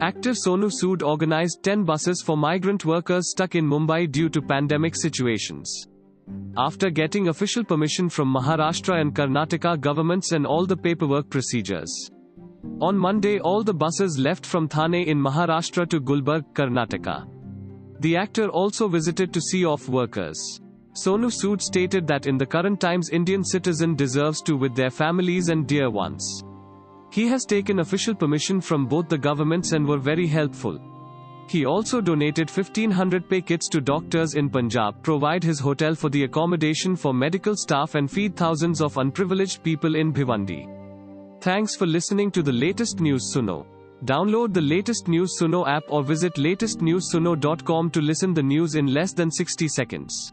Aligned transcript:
Actor 0.00 0.30
Sonu 0.30 0.70
Sood 0.70 1.02
organized 1.02 1.64
10 1.64 1.82
buses 1.82 2.22
for 2.22 2.36
migrant 2.36 2.84
workers 2.84 3.30
stuck 3.30 3.56
in 3.56 3.66
Mumbai 3.66 4.08
due 4.08 4.28
to 4.28 4.40
pandemic 4.40 4.94
situations. 4.94 5.88
After 6.56 6.88
getting 6.88 7.28
official 7.28 7.64
permission 7.64 8.08
from 8.08 8.32
Maharashtra 8.32 9.00
and 9.00 9.12
Karnataka 9.12 9.80
governments 9.80 10.30
and 10.30 10.46
all 10.46 10.66
the 10.66 10.76
paperwork 10.76 11.28
procedures. 11.28 11.92
On 12.80 12.96
Monday, 12.96 13.40
all 13.40 13.64
the 13.64 13.74
buses 13.74 14.20
left 14.20 14.46
from 14.46 14.68
Thane 14.68 14.94
in 14.94 15.18
Maharashtra 15.18 15.88
to 15.90 16.00
Gulbarga, 16.00 16.44
Karnataka. 16.52 17.26
The 17.98 18.16
actor 18.16 18.48
also 18.50 18.86
visited 18.86 19.32
to 19.32 19.40
see 19.40 19.64
off 19.64 19.88
workers. 19.88 20.60
Sonu 20.92 21.28
Sood 21.28 21.60
stated 21.60 22.06
that 22.06 22.28
in 22.28 22.38
the 22.38 22.46
current 22.46 22.80
times 22.80 23.10
Indian 23.10 23.42
citizen 23.42 23.96
deserves 23.96 24.42
to 24.42 24.56
with 24.56 24.76
their 24.76 24.90
families 24.90 25.48
and 25.48 25.66
dear 25.66 25.90
ones. 25.90 26.44
He 27.18 27.26
has 27.26 27.44
taken 27.44 27.80
official 27.80 28.14
permission 28.14 28.60
from 28.60 28.86
both 28.86 29.08
the 29.08 29.18
governments 29.18 29.72
and 29.72 29.84
were 29.84 29.98
very 29.98 30.28
helpful. 30.28 30.78
He 31.48 31.66
also 31.66 32.00
donated 32.00 32.48
1500 32.48 33.28
PPE 33.28 33.44
kits 33.44 33.68
to 33.70 33.80
doctors 33.80 34.34
in 34.34 34.48
Punjab, 34.48 35.02
provide 35.02 35.42
his 35.42 35.58
hotel 35.58 35.96
for 35.96 36.10
the 36.10 36.22
accommodation 36.22 36.94
for 36.94 37.12
medical 37.12 37.56
staff 37.56 37.96
and 37.96 38.08
feed 38.08 38.36
thousands 38.36 38.80
of 38.80 38.98
unprivileged 38.98 39.64
people 39.64 39.96
in 39.96 40.12
Bhiwandi. 40.12 40.68
Thanks 41.40 41.74
for 41.74 41.86
listening 41.86 42.30
to 42.30 42.40
the 42.40 42.52
latest 42.52 43.00
news 43.00 43.32
Suno. 43.34 43.66
Download 44.04 44.54
the 44.54 44.60
latest 44.60 45.08
news 45.08 45.36
Suno 45.40 45.66
app 45.66 45.82
or 45.88 46.04
visit 46.04 46.34
latestnewsuno.com 46.34 47.90
to 47.90 48.00
listen 48.00 48.32
the 48.32 48.44
news 48.44 48.76
in 48.76 48.94
less 48.94 49.12
than 49.12 49.32
60 49.32 49.66
seconds. 49.66 50.32